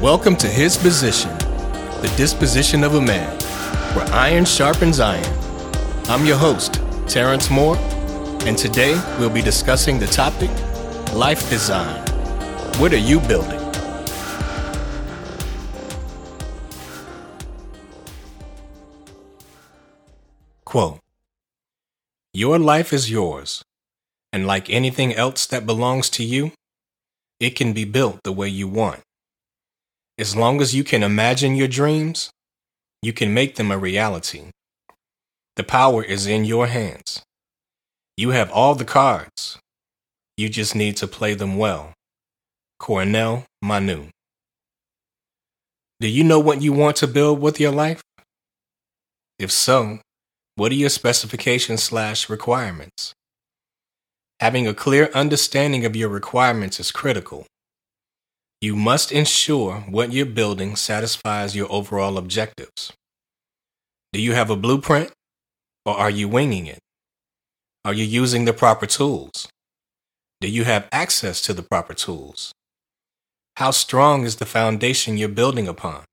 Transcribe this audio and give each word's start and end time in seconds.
Welcome 0.00 0.36
to 0.36 0.46
His 0.46 0.76
Position, 0.76 1.36
the 1.38 2.14
disposition 2.16 2.84
of 2.84 2.94
a 2.94 3.00
man, 3.00 3.36
where 3.96 4.06
iron 4.14 4.44
sharpens 4.44 5.00
iron. 5.00 5.26
I'm 6.08 6.24
your 6.24 6.36
host, 6.36 6.80
Terrence 7.08 7.50
Moore, 7.50 7.76
and 8.46 8.56
today 8.56 8.94
we'll 9.18 9.28
be 9.28 9.42
discussing 9.42 9.98
the 9.98 10.06
topic 10.06 10.50
life 11.14 11.50
design. 11.50 12.00
What 12.78 12.92
are 12.92 12.96
you 12.96 13.18
building? 13.18 13.58
Quote 20.64 21.00
Your 22.32 22.60
life 22.60 22.92
is 22.92 23.10
yours, 23.10 23.64
and 24.32 24.46
like 24.46 24.70
anything 24.70 25.12
else 25.12 25.44
that 25.46 25.66
belongs 25.66 26.08
to 26.10 26.22
you, 26.22 26.52
it 27.40 27.56
can 27.56 27.72
be 27.72 27.84
built 27.84 28.22
the 28.22 28.30
way 28.30 28.48
you 28.48 28.68
want. 28.68 29.00
As 30.18 30.34
long 30.34 30.60
as 30.60 30.74
you 30.74 30.82
can 30.82 31.04
imagine 31.04 31.54
your 31.54 31.68
dreams, 31.68 32.30
you 33.02 33.12
can 33.12 33.32
make 33.32 33.54
them 33.54 33.70
a 33.70 33.78
reality. 33.78 34.46
The 35.54 35.62
power 35.62 36.02
is 36.02 36.26
in 36.26 36.44
your 36.44 36.66
hands. 36.66 37.22
You 38.16 38.30
have 38.30 38.50
all 38.50 38.74
the 38.74 38.84
cards. 38.84 39.60
You 40.36 40.48
just 40.48 40.74
need 40.74 40.96
to 40.96 41.06
play 41.06 41.34
them 41.34 41.56
well. 41.56 41.92
Cornell 42.80 43.44
Manu. 43.62 44.08
Do 46.00 46.08
you 46.08 46.24
know 46.24 46.40
what 46.40 46.62
you 46.62 46.72
want 46.72 46.96
to 46.96 47.06
build 47.06 47.40
with 47.40 47.60
your 47.60 47.72
life? 47.72 48.02
If 49.38 49.52
so, 49.52 50.00
what 50.56 50.72
are 50.72 50.76
your 50.76 50.90
specifications 50.90 51.84
slash 51.84 52.28
requirements? 52.28 53.14
Having 54.40 54.66
a 54.66 54.74
clear 54.74 55.10
understanding 55.14 55.84
of 55.84 55.94
your 55.94 56.08
requirements 56.08 56.80
is 56.80 56.90
critical. 56.90 57.46
You 58.60 58.74
must 58.74 59.12
ensure 59.12 59.84
what 59.88 60.12
you're 60.12 60.26
building 60.26 60.74
satisfies 60.74 61.54
your 61.54 61.70
overall 61.70 62.18
objectives. 62.18 62.92
Do 64.12 64.20
you 64.20 64.32
have 64.32 64.50
a 64.50 64.56
blueprint 64.56 65.12
or 65.86 65.96
are 65.96 66.10
you 66.10 66.28
winging 66.28 66.66
it? 66.66 66.80
Are 67.84 67.94
you 67.94 68.04
using 68.04 68.46
the 68.46 68.52
proper 68.52 68.86
tools? 68.86 69.48
Do 70.40 70.48
you 70.48 70.64
have 70.64 70.88
access 70.90 71.40
to 71.42 71.52
the 71.52 71.62
proper 71.62 71.94
tools? 71.94 72.52
How 73.56 73.70
strong 73.70 74.24
is 74.24 74.36
the 74.36 74.46
foundation 74.46 75.16
you're 75.16 75.28
building 75.28 75.68
upon? 75.68 76.04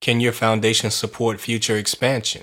Can 0.00 0.20
your 0.20 0.32
foundation 0.32 0.90
support 0.90 1.40
future 1.40 1.76
expansion? 1.76 2.42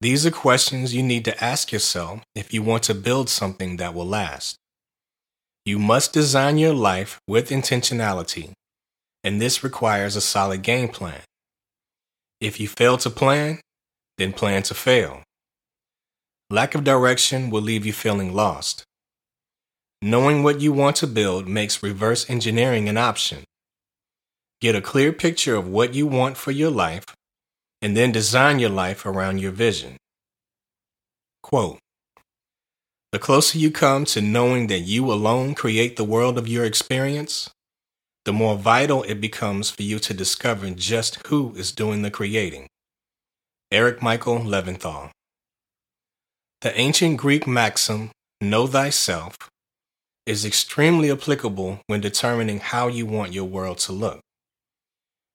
These 0.00 0.26
are 0.26 0.30
questions 0.30 0.94
you 0.94 1.02
need 1.02 1.24
to 1.26 1.44
ask 1.44 1.70
yourself 1.70 2.22
if 2.34 2.52
you 2.52 2.62
want 2.62 2.82
to 2.84 2.94
build 2.94 3.28
something 3.28 3.76
that 3.76 3.94
will 3.94 4.06
last. 4.06 4.59
You 5.64 5.78
must 5.78 6.14
design 6.14 6.56
your 6.56 6.72
life 6.72 7.20
with 7.28 7.50
intentionality, 7.50 8.52
and 9.22 9.40
this 9.40 9.62
requires 9.62 10.16
a 10.16 10.20
solid 10.20 10.62
game 10.62 10.88
plan. 10.88 11.20
If 12.40 12.58
you 12.58 12.66
fail 12.66 12.96
to 12.98 13.10
plan, 13.10 13.60
then 14.16 14.32
plan 14.32 14.62
to 14.64 14.74
fail. 14.74 15.22
Lack 16.48 16.74
of 16.74 16.82
direction 16.82 17.50
will 17.50 17.60
leave 17.60 17.84
you 17.84 17.92
feeling 17.92 18.32
lost. 18.32 18.84
Knowing 20.00 20.42
what 20.42 20.62
you 20.62 20.72
want 20.72 20.96
to 20.96 21.06
build 21.06 21.46
makes 21.46 21.82
reverse 21.82 22.28
engineering 22.30 22.88
an 22.88 22.96
option. 22.96 23.44
Get 24.62 24.74
a 24.74 24.80
clear 24.80 25.12
picture 25.12 25.56
of 25.56 25.68
what 25.68 25.92
you 25.92 26.06
want 26.06 26.38
for 26.38 26.52
your 26.52 26.70
life, 26.70 27.04
and 27.82 27.94
then 27.94 28.12
design 28.12 28.58
your 28.58 28.70
life 28.70 29.04
around 29.04 29.38
your 29.38 29.52
vision. 29.52 29.98
Quote 31.42 31.78
the 33.12 33.18
closer 33.18 33.58
you 33.58 33.70
come 33.70 34.04
to 34.04 34.20
knowing 34.20 34.68
that 34.68 34.80
you 34.80 35.10
alone 35.10 35.54
create 35.54 35.96
the 35.96 36.04
world 36.04 36.38
of 36.38 36.46
your 36.46 36.64
experience, 36.64 37.50
the 38.24 38.32
more 38.32 38.56
vital 38.56 39.02
it 39.04 39.20
becomes 39.20 39.70
for 39.70 39.82
you 39.82 39.98
to 39.98 40.14
discover 40.14 40.70
just 40.70 41.26
who 41.26 41.52
is 41.56 41.72
doing 41.72 42.02
the 42.02 42.10
creating. 42.10 42.68
Eric 43.72 44.00
Michael 44.02 44.38
Leventhal. 44.38 45.10
The 46.60 46.78
ancient 46.78 47.16
Greek 47.16 47.46
maxim, 47.46 48.10
know 48.40 48.66
thyself, 48.66 49.36
is 50.26 50.44
extremely 50.44 51.10
applicable 51.10 51.80
when 51.86 52.00
determining 52.00 52.60
how 52.60 52.86
you 52.86 53.06
want 53.06 53.32
your 53.32 53.44
world 53.44 53.78
to 53.78 53.92
look. 53.92 54.20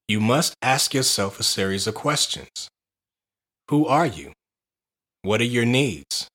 You 0.07 0.21
must 0.21 0.53
ask 0.61 0.93
yourself 0.93 1.39
a 1.39 1.43
series 1.43 1.87
of 1.87 1.95
questions 1.95 2.69
Who 3.69 3.85
are 3.87 4.05
you? 4.05 4.31
What 5.23 5.41
are 5.41 5.45
your 5.45 5.65
needs? 5.65 6.29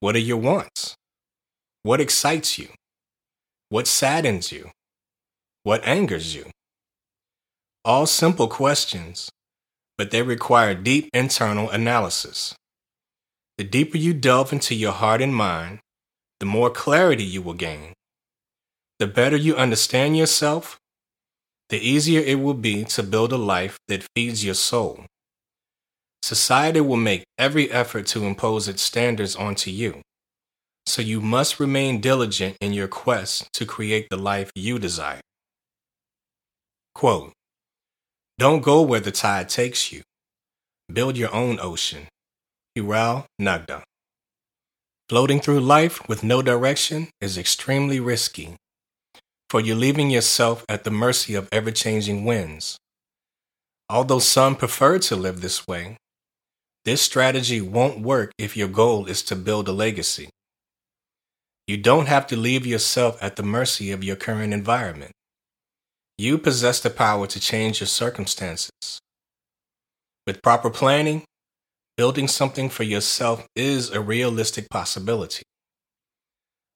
What 0.00 0.14
are 0.14 0.20
your 0.20 0.36
wants? 0.36 0.94
What 1.82 2.00
excites 2.00 2.58
you? 2.58 2.68
What 3.68 3.86
saddens 3.86 4.52
you? 4.52 4.70
What 5.64 5.84
angers 5.84 6.34
you? 6.36 6.46
All 7.84 8.06
simple 8.06 8.46
questions, 8.46 9.28
but 9.96 10.10
they 10.10 10.22
require 10.22 10.74
deep 10.74 11.10
internal 11.12 11.68
analysis. 11.70 12.54
The 13.56 13.64
deeper 13.64 13.98
you 13.98 14.14
delve 14.14 14.52
into 14.52 14.76
your 14.76 14.92
heart 14.92 15.20
and 15.20 15.34
mind, 15.34 15.80
the 16.38 16.46
more 16.46 16.70
clarity 16.70 17.24
you 17.24 17.42
will 17.42 17.54
gain. 17.54 17.92
The 19.00 19.08
better 19.08 19.36
you 19.36 19.56
understand 19.56 20.16
yourself, 20.16 20.78
the 21.70 21.78
easier 21.78 22.20
it 22.20 22.40
will 22.40 22.54
be 22.54 22.84
to 22.84 23.02
build 23.02 23.32
a 23.32 23.36
life 23.36 23.78
that 23.88 24.06
feeds 24.14 24.44
your 24.44 24.54
soul. 24.54 25.06
Society 26.22 26.80
will 26.80 26.96
make 26.96 27.24
every 27.38 27.70
effort 27.70 28.06
to 28.08 28.24
impose 28.24 28.68
its 28.68 28.82
standards 28.82 29.36
onto 29.36 29.70
you. 29.70 30.02
So 30.86 31.02
you 31.02 31.20
must 31.20 31.60
remain 31.60 32.00
diligent 32.00 32.56
in 32.60 32.72
your 32.72 32.88
quest 32.88 33.52
to 33.54 33.66
create 33.66 34.08
the 34.10 34.16
life 34.16 34.50
you 34.54 34.78
desire. 34.78 35.20
Quote, 36.94 37.32
Don't 38.38 38.62
go 38.62 38.82
where 38.82 39.00
the 39.00 39.12
tide 39.12 39.48
takes 39.48 39.92
you. 39.92 40.02
Build 40.92 41.16
your 41.16 41.34
own 41.34 41.60
ocean. 41.60 42.08
Hiral 42.76 43.26
Nagda. 43.38 43.84
Floating 45.08 45.40
through 45.40 45.60
life 45.60 46.06
with 46.08 46.22
no 46.22 46.42
direction 46.42 47.08
is 47.20 47.38
extremely 47.38 48.00
risky, 48.00 48.56
for 49.48 49.60
you're 49.60 49.76
leaving 49.76 50.10
yourself 50.10 50.64
at 50.68 50.84
the 50.84 50.90
mercy 50.90 51.34
of 51.34 51.48
ever 51.50 51.70
changing 51.70 52.24
winds. 52.24 52.76
Although 53.88 54.18
some 54.18 54.54
prefer 54.54 54.98
to 54.98 55.16
live 55.16 55.40
this 55.40 55.66
way, 55.66 55.96
this 56.88 57.02
strategy 57.02 57.60
won't 57.60 58.00
work 58.00 58.32
if 58.38 58.56
your 58.56 58.66
goal 58.66 59.04
is 59.04 59.22
to 59.22 59.36
build 59.36 59.68
a 59.68 59.72
legacy. 59.72 60.30
You 61.66 61.76
don't 61.76 62.08
have 62.08 62.26
to 62.28 62.34
leave 62.34 62.64
yourself 62.66 63.22
at 63.22 63.36
the 63.36 63.42
mercy 63.42 63.92
of 63.92 64.02
your 64.02 64.16
current 64.16 64.54
environment. 64.54 65.12
You 66.16 66.38
possess 66.38 66.80
the 66.80 66.88
power 66.88 67.26
to 67.26 67.38
change 67.38 67.80
your 67.80 67.88
circumstances. 67.88 68.70
With 70.26 70.40
proper 70.42 70.70
planning, 70.70 71.24
building 71.98 72.26
something 72.26 72.70
for 72.70 72.84
yourself 72.84 73.46
is 73.54 73.90
a 73.90 74.00
realistic 74.00 74.70
possibility. 74.70 75.42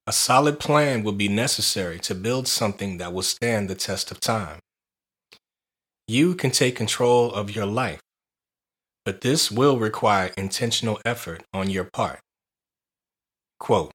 A 0.06 0.12
solid 0.12 0.61
plan 0.61 1.05
will 1.05 1.12
be 1.12 1.29
necessary 1.29 1.99
to 2.00 2.15
build 2.15 2.47
something 2.49 2.99
that 2.99 3.15
will 3.15 3.23
stand 3.23 3.71
the 3.71 3.75
test 3.75 4.11
of 4.11 4.21
time. 4.21 4.59
You 6.06 6.34
can 6.34 6.50
take 6.50 6.77
control 6.77 7.33
of 7.33 7.56
your 7.56 7.65
life 7.65 8.03
but 9.04 9.20
this 9.20 9.50
will 9.50 9.78
require 9.78 10.32
intentional 10.36 11.00
effort 11.04 11.42
on 11.52 11.70
your 11.70 11.84
part. 11.84 12.20
Quote 13.58 13.93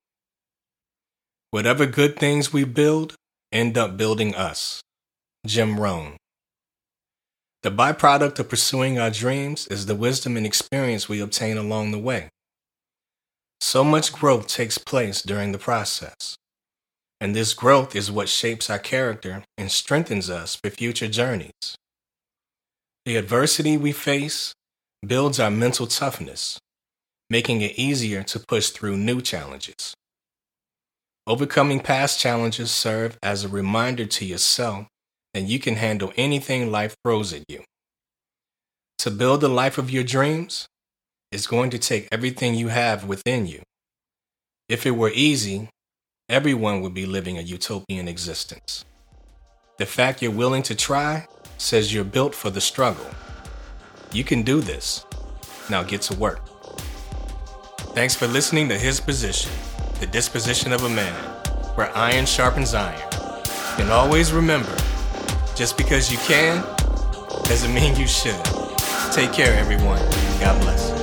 Whatever 1.52 1.86
good 1.86 2.20
things 2.20 2.52
we 2.52 2.66
build 2.66 3.16
end 3.52 3.78
up 3.78 3.98
building 3.98 4.36
us. 4.36 4.82
Jim 5.46 5.80
Rohn. 5.80 6.18
The 7.64 7.72
byproduct 7.72 8.40
of 8.40 8.50
pursuing 8.50 9.00
our 9.00 9.10
dreams 9.10 9.66
is 9.68 9.86
the 9.86 9.96
wisdom 9.96 10.38
and 10.38 10.46
experience 10.46 11.10
we 11.10 11.22
obtain 11.22 11.58
along 11.58 11.92
the 11.92 12.00
way. 12.00 12.30
So 13.60 13.84
much 13.84 14.14
growth 14.14 14.48
takes 14.48 14.78
place 14.78 15.22
during 15.22 15.52
the 15.52 15.58
process, 15.58 16.38
and 17.20 17.36
this 17.36 17.54
growth 17.54 17.96
is 17.96 18.12
what 18.12 18.30
shapes 18.30 18.70
our 18.70 18.78
character 18.78 19.44
and 19.58 19.72
strengthens 19.72 20.30
us 20.30 20.56
for 20.56 20.70
future 20.70 21.08
journeys. 21.08 21.76
The 23.06 23.16
adversity 23.16 23.78
we 23.78 23.94
face 23.94 24.54
builds 25.06 25.40
our 25.40 25.52
mental 25.52 25.88
toughness, 25.88 26.60
making 27.30 27.62
it 27.62 27.78
easier 27.78 28.24
to 28.24 28.40
push 28.40 28.70
through 28.70 28.98
new 28.98 29.22
challenges. 29.22 29.94
Overcoming 31.28 31.82
past 31.82 32.20
challenges 32.20 32.72
serve 32.72 33.18
as 33.22 33.44
a 33.44 33.50
reminder 33.50 34.06
to 34.06 34.26
yourself 34.26 34.88
that 35.34 35.42
you 35.42 35.60
can 35.60 35.76
handle 35.76 36.14
anything 36.16 36.72
life 36.72 36.96
throws 37.04 37.34
at 37.34 37.44
you. 37.50 37.64
To 39.00 39.12
build 39.12 39.42
the 39.42 39.50
life 39.50 39.78
of 39.78 39.92
your 39.92 40.04
dreams 40.04 40.68
is 41.32 41.46
going 41.46 41.70
to 41.72 41.78
take 41.78 42.08
everything 42.12 42.56
you 42.56 42.70
have 42.70 43.04
within 43.04 43.46
you. 43.46 43.62
If 44.70 44.86
it 44.86 44.92
were 44.92 45.12
easy, 45.14 45.70
everyone 46.30 46.82
would 46.82 46.94
be 46.94 47.06
living 47.06 47.38
a 47.38 47.42
utopian 47.42 48.08
existence. 48.08 48.86
The 49.78 49.86
fact 49.86 50.22
you're 50.22 50.32
willing 50.32 50.64
to 50.64 50.76
try 50.76 51.28
says 51.58 51.94
you're 51.94 52.04
built 52.04 52.34
for 52.34 52.50
the 52.50 52.62
struggle. 52.62 53.06
You 54.14 54.24
can 54.24 54.44
do 54.44 54.62
this. 54.62 55.06
Now 55.70 55.84
get 55.84 56.02
to 56.04 56.16
work. 56.16 56.42
Thanks 57.94 58.16
for 58.16 58.28
listening 58.28 58.70
to 58.70 58.78
His 58.78 59.00
Position, 59.00 59.52
the 60.00 60.08
disposition 60.08 60.72
of 60.72 60.84
a 60.84 60.90
man, 60.90 61.14
where 61.76 61.96
iron 61.96 62.26
sharpens 62.26 62.74
iron. 62.74 63.02
And 63.80 63.92
always 63.92 64.32
remember 64.34 64.76
Just 65.56 65.76
because 65.78 66.12
you 66.12 66.20
can 66.20 66.64
doesn't 67.46 67.74
mean 67.74 67.96
you 67.96 68.08
should. 68.08 68.44
Take 69.12 69.34
care, 69.34 69.58
everyone. 69.58 70.00
God 70.40 70.62
bless. 70.62 70.97